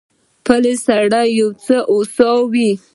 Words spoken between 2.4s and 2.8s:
وي.